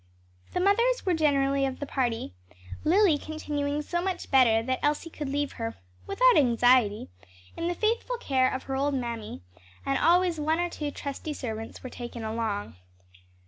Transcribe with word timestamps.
The 0.53 0.59
mothers 0.59 1.05
were 1.05 1.13
generally 1.13 1.63
of 1.63 1.79
the 1.79 1.85
party; 1.85 2.33
Lily 2.83 3.19
continuing 3.19 3.83
so 3.83 4.01
much 4.01 4.31
better 4.31 4.63
that 4.63 4.79
Elsie 4.81 5.11
could 5.11 5.29
leave 5.29 5.51
her, 5.51 5.75
without 6.07 6.37
anxiety, 6.37 7.09
in 7.55 7.67
the 7.67 7.75
faithful 7.75 8.17
care 8.17 8.51
of 8.51 8.63
her 8.63 8.75
old 8.75 8.95
mammy 8.95 9.43
and 9.85 9.99
always 9.99 10.39
one 10.39 10.57
or 10.57 10.71
two 10.71 10.89
trusty 10.89 11.33
servants 11.33 11.83
were 11.83 11.91
taken 11.91 12.23
along. 12.23 12.77